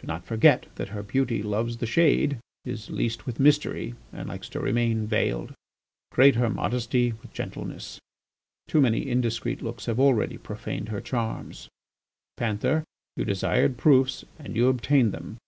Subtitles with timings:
[0.00, 4.48] Do not forget that her beauty loves the shade, is leased with mystery, and likes
[4.50, 5.54] to remain veiled.
[6.12, 7.98] Great her modesty with gentleness.
[8.68, 11.68] Too many indiscreet looks have already profaned her charms....
[12.36, 12.84] Panther,
[13.16, 15.38] you desired proofs and you obtained them.